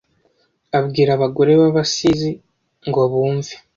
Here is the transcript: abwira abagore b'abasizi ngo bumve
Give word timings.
abwira 0.77 1.11
abagore 1.13 1.51
b'abasizi 1.59 2.31
ngo 2.87 3.01
bumve 3.11 3.53